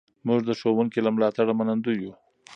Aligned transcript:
موږ 0.27 0.39
د 0.45 0.49
ښوونکي 0.59 0.99
له 1.03 1.09
ملاتړه 1.15 1.51
منندوی 1.59 1.97
یو. 2.03 2.13